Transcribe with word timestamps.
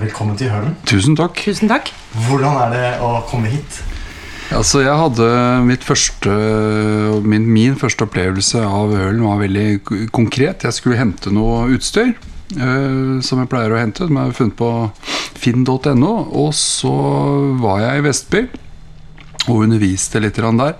velkommen 0.00 0.36
til 0.40 0.50
Hølen. 0.52 0.76
Tusen 0.88 1.16
takk. 1.18 1.40
Tusen 1.44 1.70
takk. 1.70 1.90
Hvordan 2.26 2.56
er 2.64 2.74
det 2.74 2.86
å 3.04 3.18
komme 3.28 3.50
hit? 3.52 3.80
Altså, 4.50 4.80
jeg 4.82 4.96
hadde 4.98 5.26
mitt 5.62 5.84
første 5.86 6.32
min, 7.22 7.44
min 7.46 7.76
første 7.78 8.06
opplevelse 8.08 8.64
av 8.64 8.96
Hølen 8.96 9.22
var 9.22 9.42
veldig 9.44 10.08
konkret. 10.14 10.66
Jeg 10.66 10.76
skulle 10.78 10.98
hente 10.98 11.32
noe 11.34 11.68
utstyr. 11.76 12.16
Uh, 12.50 13.20
som 13.22 13.38
jeg 13.38 13.46
pleier 13.52 13.70
å 13.70 13.78
hente, 13.78 14.08
som 14.08 14.16
jeg 14.16 14.26
har 14.32 14.34
funnet 14.34 14.56
på 14.58 14.70
finn.no. 15.38 16.14
Og 16.42 16.50
så 16.58 16.96
var 17.62 17.84
jeg 17.84 18.00
i 18.00 18.04
Vestby 18.08 18.44
og 19.48 19.64
underviste 19.64 20.20
litt 20.20 20.36
der. 20.36 20.76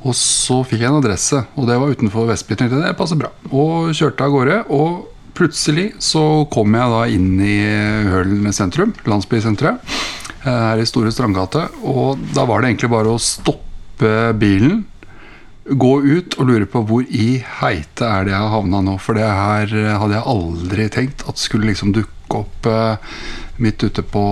Og 0.00 0.16
så 0.16 0.62
fikk 0.66 0.82
jeg 0.82 0.90
en 0.90 1.00
adresse, 1.02 1.44
og 1.56 1.68
det 1.68 1.76
var 1.78 1.92
utenfor 1.92 2.28
Vestby. 2.30 2.56
Tenkte 2.56 2.78
jeg, 2.78 2.88
det 2.88 2.98
passer 2.98 3.20
bra. 3.20 3.34
Og 3.50 3.92
kjørte 3.96 4.26
av 4.26 4.34
gårde. 4.34 4.60
Og 4.72 5.09
plutselig 5.40 5.86
så 6.04 6.44
kom 6.52 6.76
jeg 6.76 6.92
da 6.92 7.00
inn 7.08 7.32
i 7.40 7.56
Hølen 8.12 8.52
sentrum, 8.54 8.92
landsbysenteret, 9.08 9.80
eh, 10.44 10.46
her 10.50 10.82
i 10.82 10.88
Store 10.88 11.12
Strandgate. 11.14 11.66
Og 11.82 12.20
da 12.36 12.44
var 12.48 12.60
det 12.60 12.74
egentlig 12.74 12.92
bare 12.92 13.14
å 13.14 13.22
stoppe 13.22 14.14
bilen, 14.40 14.84
gå 15.70 15.90
ut 16.02 16.34
og 16.40 16.48
lure 16.48 16.66
på 16.66 16.80
hvor 16.88 17.04
i 17.06 17.36
heite 17.60 18.06
er 18.06 18.24
det 18.26 18.32
jeg 18.32 18.42
har 18.42 18.54
havna 18.56 18.80
nå. 18.82 18.96
For 18.98 19.16
det 19.16 19.28
her 19.28 19.70
hadde 20.00 20.16
jeg 20.16 20.30
aldri 20.34 20.88
tenkt 20.90 21.24
at 21.30 21.40
skulle 21.40 21.70
liksom 21.70 21.94
dukke 21.94 22.40
opp 22.42 22.68
eh, 22.70 23.18
midt 23.60 23.84
ute 23.84 24.04
på 24.06 24.24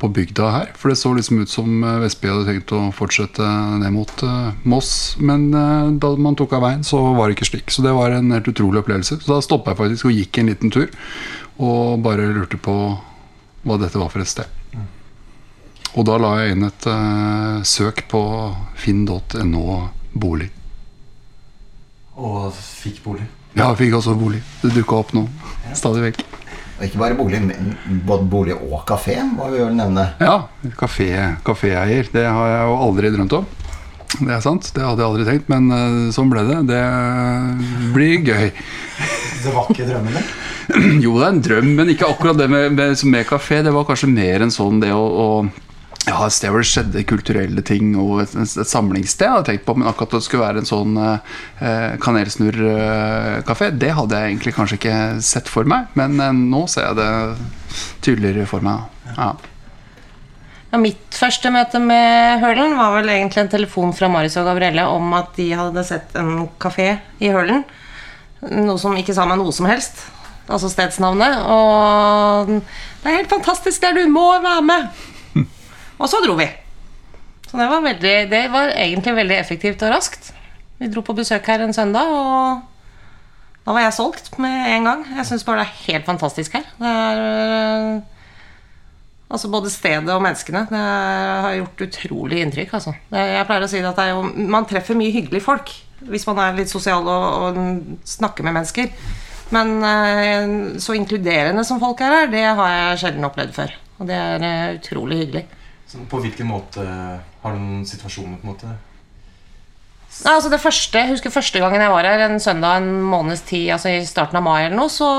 på 0.00 0.08
bygda 0.08 0.50
her. 0.54 0.70
For 0.78 0.90
det 0.90 0.98
så 1.00 1.12
liksom 1.14 1.42
ut 1.42 1.52
som 1.52 1.84
eh, 1.84 1.98
Vestby 2.04 2.30
hadde 2.30 2.48
tenkt 2.48 2.72
å 2.76 2.86
fortsette 2.96 3.46
ned 3.82 3.92
mot 3.94 4.24
eh, 4.26 4.52
Moss. 4.68 4.92
Men 5.20 5.50
eh, 5.54 5.90
da 6.02 6.14
man 6.16 6.38
tok 6.38 6.56
av 6.56 6.64
veien, 6.64 6.84
så 6.86 7.02
var 7.16 7.28
det 7.28 7.36
ikke 7.38 7.50
slik. 7.50 7.74
Så 7.74 7.84
det 7.84 7.94
var 7.96 8.16
en 8.16 8.32
helt 8.34 8.48
utrolig 8.48 8.82
opplevelse. 8.82 9.20
Så 9.20 9.34
da 9.34 9.40
stoppa 9.44 9.74
jeg 9.74 9.82
faktisk 9.82 10.08
og 10.08 10.16
gikk 10.16 10.40
en 10.40 10.52
liten 10.52 10.72
tur. 10.74 10.88
Og 11.60 12.00
bare 12.04 12.30
lurte 12.32 12.60
på 12.60 12.76
hva 13.68 13.76
dette 13.80 14.00
var 14.00 14.12
for 14.12 14.24
et 14.24 14.32
sted. 14.32 14.56
Og 15.98 16.06
da 16.06 16.16
la 16.22 16.36
jeg 16.38 16.54
inn 16.54 16.68
et 16.68 16.86
uh, 16.86 17.66
søk 17.66 18.04
på 18.08 18.22
finn.no 18.78 19.64
bolig. 20.14 20.46
Og 22.14 22.54
fikk 22.54 23.02
bolig. 23.08 23.26
Ja, 23.56 23.72
jeg 23.72 23.80
fikk 23.82 23.98
også 23.98 24.14
bolig. 24.18 24.44
Det 24.62 24.70
dukka 24.76 25.02
opp 25.02 25.16
nå. 25.18 25.26
Stadig 25.74 26.06
vekk. 26.06 26.39
Og 26.80 26.86
ikke 26.86 27.00
bare 27.02 27.16
bolig, 27.18 27.38
men 27.44 27.74
både 28.08 28.24
bolig 28.32 28.54
og 28.56 28.86
kafé, 28.88 29.18
må 29.28 29.50
vi 29.52 29.58
vel 29.60 29.74
nevne. 29.76 30.06
Ja, 30.16 30.46
kafé, 30.80 31.10
kaféeier. 31.44 32.08
Det 32.08 32.24
har 32.24 32.52
jeg 32.54 32.70
jo 32.70 32.78
aldri 32.86 33.10
drømt 33.12 33.34
om. 33.36 33.48
Det 34.16 34.32
er 34.32 34.40
sant, 34.42 34.70
det 34.74 34.82
hadde 34.82 35.04
jeg 35.04 35.10
aldri 35.10 35.26
tenkt, 35.28 35.50
men 35.52 35.68
eh, 35.76 35.98
sånn 36.16 36.32
ble 36.32 36.46
det. 36.48 36.62
Det 36.72 36.80
blir 37.94 38.24
gøy. 38.24 38.48
Det 39.40 39.52
var 39.54 39.68
ikke 39.72 39.86
drømmen 39.88 40.16
din? 40.16 40.32
Jo, 41.04 41.14
det 41.16 41.24
er 41.24 41.30
en 41.32 41.38
drøm, 41.44 41.68
men 41.78 41.88
ikke 41.92 42.08
akkurat 42.12 42.36
det 42.36 42.48
med, 42.52 42.74
med, 42.76 43.04
med 43.08 43.28
kafé. 43.28 43.60
Det 43.64 43.72
var 43.72 43.86
kanskje 43.88 44.10
mer 44.12 44.44
enn 44.44 44.52
sånn 44.52 44.82
det 44.82 44.90
å, 44.92 45.00
å 45.04 45.28
ja, 46.06 46.16
et 46.24 46.32
sted 46.32 46.52
hvor 46.52 46.62
det 46.62 46.70
skjedde 46.70 47.04
kulturelle 47.08 47.62
ting, 47.66 47.92
og 48.00 48.22
et, 48.24 48.32
et 48.40 48.68
samlingssted 48.68 49.26
jeg 49.26 49.34
hadde 49.34 49.48
tenkt 49.50 49.66
på. 49.66 49.76
Men 49.76 49.90
akkurat 49.90 50.16
det 50.16 50.22
skulle 50.24 50.46
være 50.46 50.62
en 50.62 50.70
sånn 50.70 50.96
eh, 51.02 51.94
kanelsnurrkafé, 52.02 53.70
det 53.76 53.92
hadde 53.98 54.18
jeg 54.18 54.32
egentlig 54.32 54.56
kanskje 54.56 54.80
ikke 54.80 54.98
sett 55.24 55.50
for 55.52 55.68
meg. 55.68 55.90
Men 56.00 56.16
eh, 56.22 56.32
nå 56.54 56.64
ser 56.72 56.88
jeg 56.88 57.00
det 57.00 57.10
tydeligere 58.06 58.48
for 58.50 58.64
meg. 58.64 58.88
Ja. 59.16 59.34
Ja, 60.70 60.78
mitt 60.78 61.16
første 61.18 61.50
møte 61.50 61.80
med 61.82 62.44
Hølen 62.44 62.76
var 62.78 62.94
vel 62.94 63.10
egentlig 63.10 63.42
en 63.42 63.50
telefon 63.50 63.92
fra 63.96 64.06
Marius 64.10 64.38
og 64.38 64.46
Gabrielle 64.46 64.84
om 64.86 65.08
at 65.18 65.34
de 65.34 65.48
hadde 65.58 65.82
sett 65.86 66.14
en 66.18 66.46
kafé 66.62 66.92
i 67.18 67.32
Hølen. 67.34 67.64
Noe 68.54 68.78
som 68.80 68.94
ikke 68.96 69.16
sa 69.16 69.26
meg 69.28 69.40
noe 69.40 69.52
som 69.52 69.66
helst. 69.68 70.04
Altså 70.50 70.70
stedsnavnet. 70.70 71.42
Og 71.42 72.54
det 72.54 73.10
er 73.10 73.18
helt 73.18 73.32
fantastisk 73.34 73.82
der, 73.82 73.98
du 73.98 74.06
må 74.14 74.30
være 74.40 74.62
med! 74.64 75.09
Og 76.00 76.08
så 76.10 76.20
dro 76.24 76.36
vi. 76.38 76.48
Så 77.50 77.58
det 77.58 77.66
var, 77.68 77.82
veldig, 77.84 78.14
det 78.30 78.44
var 78.52 78.72
egentlig 78.78 79.16
veldig 79.16 79.36
effektivt 79.36 79.82
og 79.84 79.92
raskt. 79.94 80.30
Vi 80.80 80.88
dro 80.88 81.02
på 81.04 81.16
besøk 81.18 81.48
her 81.50 81.64
en 81.64 81.74
søndag, 81.76 82.08
og 82.08 82.62
da 83.66 83.74
var 83.74 83.84
jeg 83.84 83.96
solgt 83.98 84.32
med 84.40 84.70
en 84.76 84.86
gang. 84.88 85.02
Jeg 85.18 85.28
syns 85.28 85.44
bare 85.44 85.60
det 85.60 85.66
er 85.66 85.82
helt 85.90 86.08
fantastisk 86.08 86.56
her. 86.56 86.64
Det 86.80 86.94
er 86.94 87.20
øh, 87.26 88.00
Altså 89.30 89.46
Både 89.46 89.70
stedet 89.70 90.10
og 90.10 90.22
menneskene. 90.24 90.64
Det 90.70 90.78
har 91.44 91.54
gjort 91.54 91.84
utrolig 91.86 92.40
inntrykk. 92.42 92.72
Altså. 92.74 92.96
Jeg 93.14 93.46
pleier 93.46 93.66
å 93.66 93.70
si 93.70 93.82
at 93.86 94.00
er 94.02 94.10
jo, 94.10 94.24
man 94.50 94.66
treffer 94.66 94.98
mye 94.98 95.14
hyggelige 95.14 95.44
folk 95.44 95.70
hvis 96.10 96.24
man 96.24 96.38
er 96.40 96.56
litt 96.56 96.70
sosial 96.72 97.04
og, 97.04 97.24
og 97.44 98.08
snakker 98.08 98.46
med 98.46 98.56
mennesker. 98.56 98.88
Men 99.54 99.72
eh, 99.84 100.52
så 100.80 100.96
inkluderende 100.96 101.62
som 101.68 101.78
folk 101.82 102.00
er 102.00 102.14
her, 102.14 102.30
det 102.32 102.42
har 102.46 102.70
jeg 102.72 103.00
sjelden 103.02 103.26
opplevd 103.28 103.52
før. 103.54 103.74
Og 104.00 104.08
det 104.08 104.16
er 104.16 104.46
eh, 104.48 104.76
utrolig 104.78 105.20
hyggelig. 105.20 105.44
På 106.10 106.20
hvilken 106.22 106.46
måte 106.46 106.84
Har 106.84 107.56
du 107.56 107.58
noen 107.58 107.86
situasjoner 107.88 108.38
på 108.38 108.46
en 108.46 108.52
måte? 108.52 108.76
Nei, 110.10 110.32
altså 110.34 110.50
det 110.50 110.60
første, 110.60 110.98
Jeg 110.98 111.12
husker 111.12 111.32
første 111.32 111.60
gangen 111.62 111.82
jeg 111.82 111.92
var 111.92 112.06
her, 112.08 112.24
en 112.24 112.40
søndag 112.42 112.80
en 112.80 112.90
måneds 113.06 113.44
tid, 113.46 113.68
altså 113.76 113.92
i 113.94 114.06
starten 114.06 114.40
av 114.40 114.42
mai 114.42 114.64
eller 114.64 114.74
noe, 114.74 114.90
så, 114.90 115.10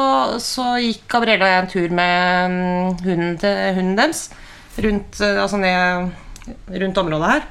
så 0.43 0.73
gikk 0.83 1.05
Gabrielle 1.13 1.47
og 1.47 1.51
jeg 1.53 1.61
en 1.61 1.69
tur 1.71 1.95
med 1.95 2.51
mm, 2.51 2.89
hunden, 3.05 3.37
hunden 3.77 3.95
deres 3.95 4.25
rundt, 4.83 5.21
eh, 5.23 5.39
altså 5.39 5.61
ned, 5.61 6.11
rundt 6.83 6.99
området 7.01 7.31
her. 7.31 7.47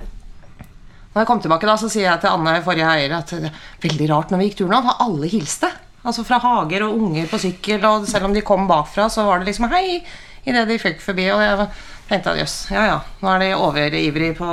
Når 1.11 1.23
jeg 1.23 1.29
kom 1.33 1.41
tilbake 1.43 1.71
da, 1.71 1.79
så 1.81 1.89
sier 1.91 2.11
jeg 2.11 2.23
til 2.23 2.31
Anne, 2.37 2.59
forrige 2.67 2.93
eier, 2.93 3.17
at 3.17 3.33
det 3.33 3.49
er 3.49 3.63
veldig 3.89 4.11
rart 4.13 4.31
når 4.31 4.43
vi 4.43 4.51
gikk 4.51 4.61
turen 4.61 4.77
nå, 4.77 4.83
for 4.85 5.07
alle 5.07 5.31
hilste. 5.33 5.71
Altså 6.05 6.25
fra 6.25 6.39
hager 6.45 6.85
og 6.87 7.01
unger 7.03 7.27
på 7.29 7.41
sykkel, 7.41 7.83
og 7.89 8.07
selv 8.09 8.29
om 8.29 8.37
de 8.37 8.45
kom 8.47 8.69
bakfra, 8.69 9.09
så 9.13 9.25
var 9.27 9.41
det 9.41 9.51
liksom 9.51 9.69
hei 9.73 10.03
idet 10.49 10.69
de 10.69 10.79
fikk 10.81 11.03
forbi. 11.05 11.27
Og 11.35 11.43
jeg 11.43 11.67
tenkte 12.11 12.35
jeg 12.35 12.45
jøss, 12.45 12.57
ja 12.75 12.85
ja, 12.89 13.01
nå 13.23 13.33
er 13.33 13.43
de 13.45 13.51
overivrig 13.55 14.33
på 14.39 14.47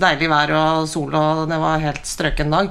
deilig 0.00 0.28
vær 0.30 0.52
og 0.54 0.90
sol, 0.90 1.14
og 1.18 1.46
det 1.50 1.58
var 1.60 1.82
helt 1.82 2.06
strøken 2.06 2.54
dag. 2.54 2.70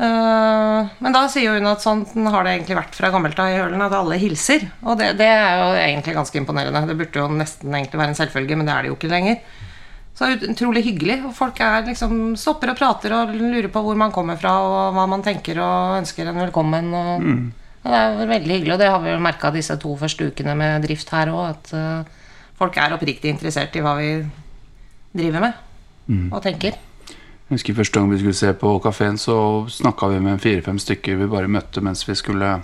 Eh, 0.00 0.90
men 1.04 1.12
da 1.12 1.26
sier 1.28 1.58
hun 1.58 1.68
at 1.68 1.82
sånn 1.84 2.04
har 2.32 2.44
det 2.46 2.54
egentlig 2.54 2.78
vært 2.78 2.94
fra 2.96 3.10
gammelt 3.12 3.40
av 3.42 3.52
i 3.52 3.58
Hølen, 3.58 3.82
at 3.84 3.96
alle 3.96 4.20
hilser. 4.20 4.64
Og 4.86 4.96
det, 5.00 5.12
det 5.20 5.28
er 5.28 5.58
jo 5.60 5.72
egentlig 5.76 6.14
ganske 6.16 6.40
imponerende. 6.40 6.86
Det 6.88 6.96
burde 6.96 7.20
jo 7.20 7.26
nesten 7.36 7.74
egentlig 7.74 8.00
være 8.00 8.14
en 8.14 8.20
selvfølge, 8.20 8.56
men 8.56 8.68
det 8.68 8.76
er 8.76 8.86
det 8.86 8.92
jo 8.92 8.96
ikke 8.96 9.12
lenger. 9.12 9.42
Så 10.16 10.28
det 10.28 10.48
er 10.48 10.54
utrolig 10.54 10.84
hyggelig. 10.86 11.18
Og 11.28 11.34
folk 11.36 11.60
er 11.64 11.84
liksom 11.88 12.34
stopper 12.40 12.72
og 12.72 12.80
prater 12.80 13.16
og 13.16 13.34
lurer 13.36 13.68
på 13.72 13.82
hvor 13.84 13.98
man 14.00 14.14
kommer 14.14 14.40
fra, 14.40 14.54
og 14.64 14.96
hva 14.96 15.04
man 15.10 15.24
tenker, 15.26 15.60
og 15.60 15.98
ønsker 16.00 16.30
en 16.30 16.40
velkommen. 16.46 16.88
Og, 16.96 17.28
og 17.84 17.92
det 17.92 18.00
er 18.00 18.32
veldig 18.32 18.56
hyggelig, 18.56 18.74
og 18.76 18.80
det 18.80 18.88
har 18.94 19.04
vi 19.04 19.12
jo 19.12 19.20
merka 19.28 19.52
disse 19.52 19.76
to 19.80 19.92
første 20.00 20.30
ukene 20.32 20.56
med 20.56 20.88
drift 20.88 21.12
her 21.12 21.32
òg, 21.34 21.52
at 21.52 21.76
eh, 21.76 22.16
folk 22.60 22.76
er 22.76 22.94
oppriktig 22.94 23.32
interessert 23.32 23.74
i 23.76 23.82
hva 23.84 23.96
vi 23.98 24.12
driver 25.16 25.48
med 25.48 25.66
og 26.34 26.42
tenker. 26.42 26.76
Jeg 27.50 27.58
husker 27.58 27.74
Første 27.74 27.98
gang 27.98 28.10
vi 28.12 28.18
skulle 28.20 28.38
se 28.38 28.52
på 28.54 28.76
kafeen, 28.82 29.16
så 29.18 29.66
snakka 29.70 30.12
vi 30.12 30.20
med 30.22 30.42
fire-fem 30.42 30.78
stykker 30.78 31.18
vi 31.18 31.30
bare 31.30 31.50
møtte 31.50 31.82
mens 31.82 32.04
vi 32.06 32.14
skulle 32.18 32.60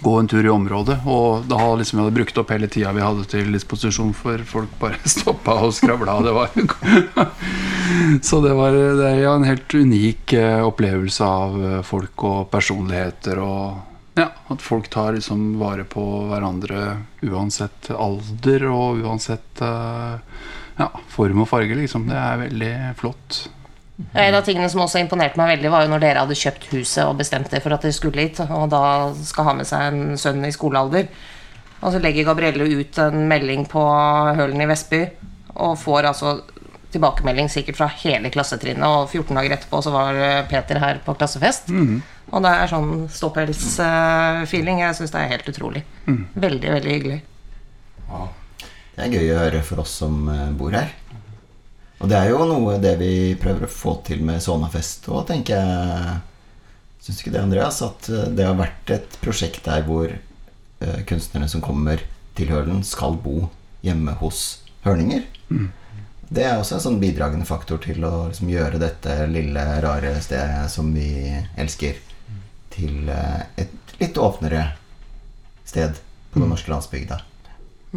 gå 0.00 0.12
en 0.18 0.28
tur 0.30 0.46
i 0.46 0.52
området. 0.52 1.00
Og 1.10 1.48
da 1.50 1.58
liksom 1.76 1.98
vi 1.98 2.04
hadde 2.04 2.16
brukt 2.16 2.38
opp 2.38 2.52
hele 2.54 2.68
tida 2.70 2.94
vi 2.94 3.02
hadde 3.02 3.26
til 3.28 3.50
disposisjon, 3.52 4.14
for 4.16 4.44
folk 4.46 4.76
bare 4.80 5.00
stoppa 5.16 5.58
og 5.66 5.74
skravla. 5.76 6.20
Det 6.22 6.34
var 6.36 6.54
Så 8.28 8.40
det 8.44 8.54
var 8.56 8.76
det 8.78 9.08
er 9.08 9.22
ja, 9.24 9.34
en 9.34 9.48
helt 9.48 9.74
unik 9.74 10.36
eh, 10.38 10.60
opplevelse 10.64 11.26
av 11.26 11.58
eh, 11.58 11.80
folk 11.86 12.24
og 12.28 12.46
personligheter. 12.52 13.42
Og 13.42 13.91
at 14.50 14.62
folk 14.62 14.88
tar 14.90 15.14
liksom 15.16 15.58
vare 15.60 15.84
på 15.88 16.02
hverandre 16.30 16.98
uansett 17.22 17.90
alder 17.94 18.66
og 18.70 19.02
uansett 19.04 19.62
eh, 19.62 20.14
ja, 20.78 20.88
form 21.12 21.44
og 21.44 21.50
farge, 21.50 21.76
liksom. 21.78 22.08
Det 22.10 22.18
er 22.18 22.40
veldig 22.46 22.72
flott. 22.98 23.42
En 24.18 24.34
av 24.34 24.42
tingene 24.46 24.68
som 24.72 24.82
også 24.82 25.02
imponerte 25.02 25.38
meg 25.38 25.54
veldig, 25.56 25.70
var 25.70 25.84
jo 25.84 25.92
når 25.92 26.02
dere 26.02 26.24
hadde 26.24 26.38
kjøpt 26.38 26.70
huset 26.72 27.04
og 27.04 27.18
bestemt 27.20 27.50
dere 27.52 27.62
for 27.64 27.76
at 27.76 27.84
dere 27.84 27.96
skulle 27.96 28.24
hit, 28.24 28.40
og 28.48 28.70
da 28.72 28.84
skal 29.22 29.50
ha 29.50 29.54
med 29.58 29.68
seg 29.68 29.90
en 29.90 30.16
sønn 30.20 30.42
i 30.48 30.54
skolealder. 30.54 31.10
Og 31.82 31.92
så 31.94 32.00
legger 32.02 32.26
Gabrielle 32.26 32.66
ut 32.78 32.98
en 33.02 33.28
melding 33.30 33.66
på 33.70 33.82
Hølen 34.38 34.64
i 34.64 34.68
Vestby, 34.70 35.04
og 35.52 35.78
får 35.80 36.08
altså 36.10 36.34
tilbakemelding 36.92 37.48
sikkert 37.52 37.78
fra 37.78 37.88
hele 38.02 38.30
klassetrinnet, 38.32 38.84
og 38.84 39.08
14 39.08 39.38
dager 39.38 39.56
etterpå 39.56 39.80
så 39.84 39.92
var 39.94 40.18
eh, 40.18 40.42
Peter 40.50 40.80
her 40.82 41.00
på 41.04 41.14
klassefest. 41.16 41.70
Og 42.32 42.44
det 42.44 42.52
er 42.56 42.70
sånn 42.70 42.92
ståpels-feeling. 43.12 44.80
Jeg 44.80 44.96
syns 44.96 45.12
det 45.12 45.20
er 45.20 45.32
helt 45.34 45.52
utrolig. 45.52 45.84
Veldig, 46.06 46.70
veldig 46.78 46.94
hyggelig. 46.96 47.20
Det 48.92 49.06
er 49.06 49.14
gøy 49.16 49.30
å 49.32 49.40
høre 49.40 49.62
for 49.64 49.82
oss 49.84 49.94
som 50.02 50.26
eh, 50.28 50.50
bor 50.56 50.74
her. 50.76 50.90
Og 52.02 52.10
det 52.10 52.18
er 52.18 52.32
jo 52.32 52.42
noe 52.48 52.76
det 52.82 52.96
vi 53.00 53.12
prøver 53.40 53.68
å 53.68 53.72
få 53.72 53.94
til 54.06 54.24
med 54.26 54.42
Sonafest 54.42 55.06
òg, 55.08 55.24
tenker 55.30 55.60
jeg. 55.60 56.16
Syns 57.02 57.20
ikke 57.22 57.32
det, 57.34 57.44
Andreas? 57.44 57.80
At 57.84 58.08
eh, 58.12 58.28
det 58.36 58.48
har 58.48 58.58
vært 58.58 58.92
et 58.96 59.16
prosjekt 59.22 59.64
der 59.68 59.84
hvor 59.86 60.08
eh, 60.12 61.00
kunstnerne 61.08 61.48
som 61.48 61.64
kommer 61.64 62.04
til 62.36 62.52
Hølen, 62.52 62.82
skal 62.84 63.16
bo 63.20 63.46
hjemme 63.84 64.16
hos 64.20 64.62
hørninger. 64.86 65.24
Det 66.32 66.44
er 66.48 66.56
også 66.56 66.78
en 66.78 66.84
sånn 66.86 67.00
bidragende 67.02 67.44
faktor 67.44 67.80
til 67.84 68.04
å 68.08 68.28
liksom, 68.30 68.48
gjøre 68.48 68.80
dette 68.80 69.18
lille, 69.28 69.64
rare 69.84 70.14
stedet 70.24 70.70
som 70.72 70.88
vi 70.96 71.10
elsker, 71.60 71.98
til 72.74 73.08
eh, 73.12 73.44
et 73.64 73.96
litt 74.00 74.18
åpnere 74.18 74.72
sted 75.68 75.98
på 76.32 76.40
den 76.40 76.50
norske 76.52 76.72
landsbygda. 76.72 77.20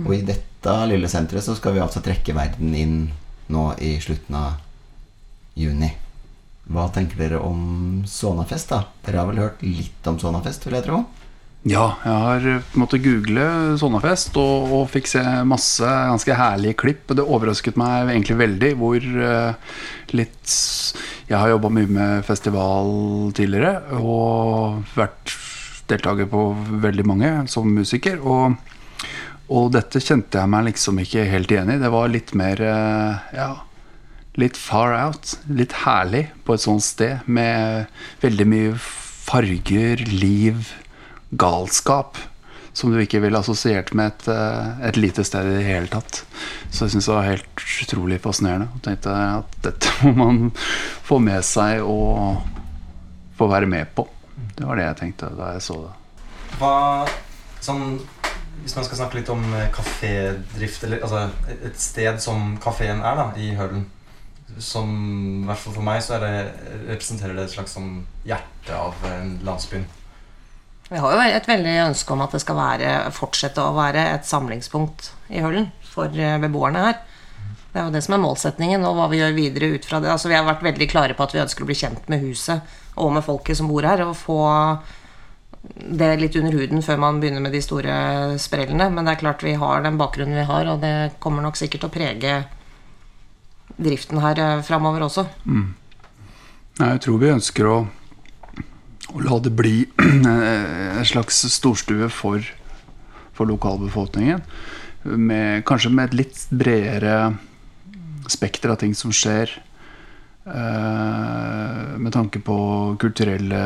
Og 0.04 0.12
i 0.16 0.24
dette 0.28 0.74
lille 0.90 1.08
senteret 1.12 1.46
så 1.46 1.56
skal 1.56 1.76
vi 1.76 1.84
altså 1.84 2.02
trekke 2.04 2.36
verden 2.36 2.74
inn 2.76 2.98
nå 3.54 3.66
i 3.80 3.96
slutten 4.04 4.36
av 4.38 4.58
juni. 5.56 5.92
Hva 6.66 6.88
tenker 6.92 7.20
dere 7.22 7.40
om 7.46 8.04
Sonafest, 8.10 8.74
da? 8.74 8.82
Dere 9.06 9.22
har 9.22 9.30
vel 9.30 9.44
hørt 9.44 9.62
litt 9.64 10.10
om 10.10 10.18
Sonafest, 10.20 10.66
vil 10.66 10.80
jeg 10.80 10.88
tro? 10.88 11.04
Ja, 11.66 11.96
jeg 12.06 12.14
har 12.22 12.44
måttet 12.78 13.02
google 13.02 13.46
Sonnafest 13.82 14.36
og, 14.38 14.68
og 14.70 14.84
fikk 14.94 15.08
se 15.10 15.22
masse 15.50 15.82
ganske 15.82 16.36
herlige 16.38 16.78
klipp. 16.78 17.10
Det 17.10 17.26
overrasket 17.26 17.80
meg 17.82 18.12
egentlig 18.12 18.36
veldig 18.38 18.70
hvor 18.78 19.08
uh, 19.18 19.80
litt 20.14 20.54
Jeg 21.26 21.40
har 21.40 21.50
jobba 21.50 21.72
mye 21.74 21.90
med 21.90 22.28
festival 22.28 22.94
tidligere 23.34 23.98
og 23.98 24.86
vært 24.94 25.34
deltaker 25.90 26.30
på 26.30 26.46
veldig 26.86 27.08
mange 27.10 27.34
som 27.50 27.74
musiker. 27.74 28.22
Og, 28.22 28.54
og 29.50 29.74
dette 29.74 30.04
kjente 30.06 30.38
jeg 30.38 30.54
meg 30.54 30.70
liksom 30.70 31.02
ikke 31.02 31.26
helt 31.34 31.50
igjen 31.50 31.74
i. 31.74 31.82
Det 31.82 31.94
var 31.98 32.14
litt 32.14 32.38
mer 32.38 32.62
uh, 32.62 33.26
ja, 33.34 33.52
litt 34.38 34.62
far 34.62 34.94
out. 35.02 35.34
Litt 35.50 35.74
herlig 35.82 36.28
på 36.46 36.54
et 36.54 36.68
sånt 36.70 36.86
sted 36.86 37.26
med 37.26 37.90
veldig 38.22 38.52
mye 38.54 38.80
farger, 39.26 40.06
liv 40.14 40.76
galskap 41.30 42.18
som 42.76 42.92
du 42.92 43.00
ikke 43.00 43.22
ville 43.24 43.40
assosiert 43.40 43.94
med 43.96 44.12
et, 44.12 44.28
eh, 44.34 44.88
et, 44.90 44.98
lite 45.00 45.24
sted 45.24 45.48
i 45.48 45.54
det 45.58 45.64
hele 45.64 45.88
tatt. 45.88 46.26
Så 46.70 46.86
jeg 46.86 46.96
syns 46.96 47.08
det 47.08 47.16
var 47.16 47.30
helt 47.30 47.64
utrolig 47.86 48.20
fascinerende. 48.24 48.68
Og 48.76 48.82
tenkte 48.84 49.14
at 49.16 49.56
dette 49.64 49.94
må 50.04 50.12
man 50.20 50.42
få 51.08 51.22
med 51.24 51.46
seg 51.48 51.86
og 51.88 52.44
få 53.40 53.48
være 53.52 53.72
med 53.72 53.96
på. 53.96 54.08
Det 54.58 54.68
var 54.68 54.76
det 54.76 54.90
jeg 54.90 55.00
tenkte 55.00 55.32
da 55.38 55.54
jeg 55.56 55.64
så 55.64 55.80
det. 55.86 55.96
Hva, 56.60 56.76
sånn, 57.64 57.98
hvis 58.62 58.76
man 58.76 58.88
skal 58.88 59.00
snakke 59.00 59.22
litt 59.22 59.32
om 59.32 59.44
eh, 59.56 59.72
kafédrift, 59.76 60.84
eller 60.84 61.08
altså 61.08 61.30
et 61.56 61.80
sted 61.80 62.20
som 62.24 62.58
kafeen 62.64 63.04
er 63.08 63.22
da, 63.22 63.30
i 63.40 63.54
Hølen 63.56 63.88
som 64.62 64.92
i 65.42 65.48
hvert 65.48 65.60
fall 65.60 65.74
for 65.74 65.84
meg 65.84 66.04
så 66.06 66.20
det, 66.22 66.32
representerer 66.86 67.34
det 67.36 67.48
et 67.48 67.56
slags 67.56 67.74
sånn 67.76 68.04
hjerte 68.28 68.76
av 68.78 69.00
landsbyen. 69.44 69.88
Vi 70.90 71.02
har 71.02 71.16
jo 71.16 71.22
et 71.26 71.48
veldig 71.50 71.76
ønske 71.88 72.14
om 72.14 72.22
at 72.22 72.36
det 72.36 72.44
skal 72.44 72.60
være, 72.60 72.94
fortsette 73.16 73.64
å 73.64 73.74
være 73.74 74.04
et 74.14 74.28
samlingspunkt 74.28 75.10
i 75.34 75.42
Høllen 75.42 75.72
for 75.90 76.14
eh, 76.14 76.38
beboerne 76.42 76.84
her. 76.86 77.00
Det 77.72 77.82
er 77.82 77.88
jo 77.90 77.96
det 77.96 78.04
som 78.06 78.14
er 78.16 78.22
målsetningen, 78.24 78.86
og 78.88 78.94
hva 78.96 79.08
vi 79.12 79.18
gjør 79.20 79.34
videre 79.36 79.72
ut 79.74 79.88
fra 79.88 80.00
det. 80.00 80.12
Altså, 80.14 80.30
vi 80.32 80.38
har 80.38 80.46
vært 80.48 80.64
veldig 80.64 80.88
klare 80.92 81.16
på 81.18 81.26
at 81.26 81.34
vi 81.36 81.42
ønsker 81.42 81.66
å 81.66 81.68
bli 81.68 81.76
kjent 81.76 82.06
med 82.12 82.22
huset 82.24 82.78
og 82.96 83.10
med 83.18 83.26
folket 83.26 83.60
som 83.60 83.68
bor 83.68 83.84
her, 83.84 84.06
og 84.06 84.16
få 84.16 84.38
det 85.76 86.12
litt 86.22 86.38
under 86.40 86.54
huden 86.56 86.86
før 86.86 87.02
man 87.02 87.20
begynner 87.20 87.44
med 87.44 87.56
de 87.58 87.64
store 87.66 87.96
sprellene. 88.40 88.88
Men 88.94 89.04
det 89.04 89.16
er 89.16 89.24
klart 89.26 89.44
vi 89.44 89.58
har 89.60 89.84
den 89.84 90.00
bakgrunnen 90.00 90.38
vi 90.38 90.48
har, 90.48 90.70
og 90.72 90.86
det 90.86 91.18
kommer 91.20 91.44
nok 91.44 91.60
sikkert 91.60 91.84
til 91.84 91.92
å 91.92 91.96
prege 91.98 92.38
driften 93.76 94.22
her 94.24 94.40
eh, 94.40 94.64
framover 94.64 95.10
også. 95.10 95.26
Mm. 95.50 95.68
Jeg 96.80 97.02
tror 97.04 97.20
vi 97.20 97.34
ønsker 97.34 97.72
å 97.72 97.78
og 99.16 99.24
la 99.24 99.38
det 99.40 99.54
bli 99.56 99.76
en 100.04 101.08
slags 101.08 101.46
storstue 101.56 102.10
for, 102.12 102.44
for 103.36 103.48
lokalbefolkningen. 103.48 104.42
Med, 105.06 105.64
kanskje 105.68 105.92
med 105.94 106.10
et 106.10 106.18
litt 106.20 106.42
bredere 106.52 107.36
spekter 108.32 108.74
av 108.74 108.82
ting 108.82 108.96
som 108.98 109.14
skjer. 109.16 109.54
Uh, 110.46 111.96
med 111.98 112.12
tanke 112.14 112.42
på 112.44 112.58
kulturelle 113.02 113.62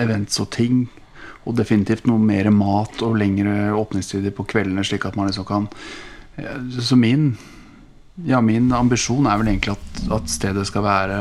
events 0.00 0.40
og 0.40 0.48
ting. 0.56 0.86
Og 1.44 1.58
definitivt 1.58 2.08
noe 2.08 2.22
mer 2.22 2.48
mat 2.54 3.04
og 3.04 3.18
lengre 3.20 3.74
åpningstider 3.76 4.32
på 4.34 4.48
kveldene, 4.48 4.86
slik 4.86 5.04
at 5.06 5.18
man 5.18 5.28
liksom 5.28 5.46
kan 5.46 5.68
Så 6.84 6.96
min, 6.96 7.30
ja, 8.28 8.42
min 8.44 8.72
ambisjon 8.72 9.24
er 9.26 9.38
vel 9.40 9.48
egentlig 9.48 9.72
at, 9.72 10.02
at 10.12 10.28
stedet 10.28 10.66
skal 10.68 10.84
være 10.84 11.20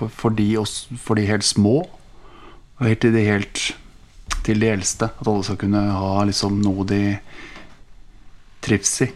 for, 0.00 0.08
for, 0.08 0.36
de, 0.36 0.48
for, 0.96 1.18
de, 1.18 1.28
helt 1.28 1.46
små 1.46 1.76
og 1.84 2.86
helt 2.86 3.02
til 3.04 3.12
de 3.12 3.24
helt 3.26 3.64
til 4.46 4.62
de 4.62 4.70
eldste. 4.72 5.10
At 5.20 5.28
alle 5.28 5.44
skal 5.44 5.60
kunne 5.60 5.82
ha 5.92 6.24
liksom 6.24 6.62
noe 6.64 6.86
de 6.88 7.02
trives 8.64 8.94
i. 9.04 9.10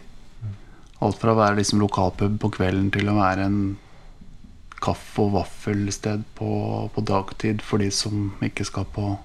Alt 1.05 1.17
fra 1.21 1.33
å 1.33 1.39
være 1.39 1.59
liksom 1.59 1.81
lokalpub 1.81 2.37
på 2.41 2.53
kvelden 2.59 2.91
til 2.93 3.09
å 3.09 3.17
være 3.17 3.49
en 3.49 3.59
kaffe- 4.85 5.25
og 5.25 5.33
vaffelsted 5.39 6.25
på, 6.37 6.51
på 6.93 7.03
dagtid 7.09 7.63
for 7.65 7.81
de 7.81 7.89
som 7.93 8.29
ikke 8.45 8.67
skal 8.67 8.85
på 8.93 9.15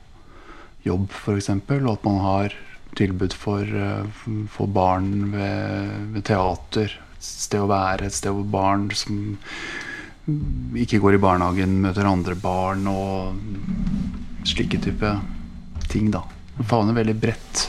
jobb, 0.87 1.11
f.eks. 1.12 1.51
Og 1.53 1.93
at 1.93 2.09
man 2.09 2.21
har 2.25 2.57
tilbud 2.97 3.37
for, 3.37 3.61
eh, 3.62 4.25
for 4.51 4.73
barn 4.73 5.31
ved, 5.35 5.93
ved 6.17 6.27
teater. 6.31 6.97
Et 7.17 7.29
sted 7.29 7.61
å 7.61 7.71
være, 7.71 8.09
et 8.09 8.17
sted 8.17 8.33
hvor 8.33 8.49
barn 8.49 8.89
som 8.97 9.37
ikke 10.79 11.00
går 11.03 11.17
i 11.17 11.23
barnehagen, 11.23 11.79
møter 11.82 12.09
andre 12.09 12.37
barn 12.38 12.87
og 12.91 13.37
slike 14.49 14.81
type 14.82 15.15
ting, 15.91 16.11
da. 16.15 16.23
Favner 16.69 16.97
veldig 16.97 17.17
bredt. 17.21 17.65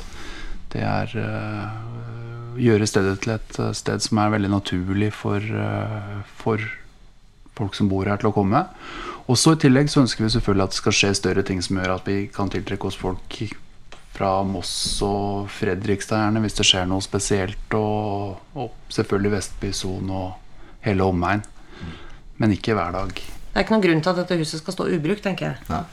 Det 0.71 0.83
er 0.85 1.11
uh, 1.19 2.57
gjøre 2.59 2.87
stedet 2.89 3.17
til 3.23 3.35
et 3.35 3.57
eh, 3.59 3.73
sted 3.75 4.03
som 4.03 4.19
er 4.21 4.33
veldig 4.35 4.51
naturlig 4.51 5.11
for, 5.15 5.39
uh, 5.39 6.21
for 6.39 6.63
folk 7.57 7.75
som 7.77 7.89
bor 7.91 8.07
her, 8.07 8.19
til 8.21 8.31
å 8.31 8.35
komme. 8.35 8.65
Og 9.31 9.39
så 9.39 9.55
I 9.55 9.61
tillegg 9.63 9.91
så 9.91 10.03
ønsker 10.03 10.25
vi 10.25 10.31
selvfølgelig 10.33 10.65
at 10.65 10.73
det 10.73 10.81
skal 10.81 10.97
skje 10.97 11.11
større 11.19 11.45
ting 11.47 11.61
som 11.63 11.79
gjør 11.79 11.95
at 11.95 12.09
vi 12.09 12.25
kan 12.33 12.51
tiltrekke 12.51 12.89
oss 12.89 12.99
folk 12.99 13.37
fra 14.11 14.31
Moss 14.43 14.73
og 15.05 15.47
Fredrikstad 15.55 16.25
gjerne, 16.25 16.43
hvis 16.43 16.57
det 16.57 16.67
skjer 16.67 16.89
noe 16.89 17.03
spesielt. 17.03 17.77
Og, 17.77 18.41
og 18.59 18.91
selvfølgelig 18.91 19.35
Vestbysonen 19.37 20.11
og 20.15 20.85
hele 20.85 21.07
omegn 21.07 21.45
men 22.41 22.55
ikke 22.55 22.73
hver 22.77 22.93
dag. 22.95 23.13
Det 23.13 23.59
er 23.59 23.65
ikke 23.65 23.75
noen 23.75 23.83
grunn 23.85 24.03
til 24.03 24.13
at 24.13 24.21
dette 24.23 24.37
huset 24.41 24.61
skal 24.63 24.73
stå 24.77 24.87
ubrukt, 24.95 25.23
tenker 25.25 25.51
jeg. 25.51 25.57
Nei. 25.69 25.83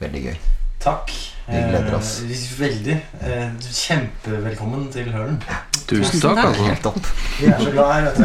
Veldig 0.00 0.22
gøy. 0.26 0.38
Takk. 0.80 1.12
Vi 1.50 1.60
gleder 1.68 1.96
oss. 1.96 2.12
Eh, 2.24 2.44
veldig. 2.60 2.96
Eh, 3.20 3.48
kjempevelkommen 3.60 4.88
til 4.92 5.10
Hølen. 5.12 5.40
Tusen 5.86 6.20
takk. 6.22 6.44
Altså. 6.44 6.68
Helt 6.68 6.82
topp. 6.86 7.12
Vi 7.40 7.50
er 7.50 7.58
så 7.60 7.70
glad 7.74 7.92
her, 7.92 8.02
vet 8.10 8.20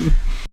du. 0.00 0.10